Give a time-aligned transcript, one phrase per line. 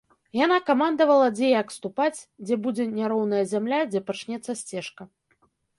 [0.43, 2.19] Яна камандавала, дзе як ступаць,
[2.49, 5.03] дзе будзе няроўная зямля, дзе пачнецца сцежка.